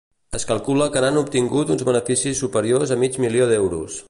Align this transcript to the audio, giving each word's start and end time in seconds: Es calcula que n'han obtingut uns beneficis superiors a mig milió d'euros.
Es 0.37 0.45
calcula 0.51 0.87
que 0.95 1.03
n'han 1.05 1.19
obtingut 1.21 1.75
uns 1.75 1.85
beneficis 1.91 2.45
superiors 2.47 2.97
a 2.99 3.03
mig 3.05 3.23
milió 3.27 3.51
d'euros. 3.55 3.99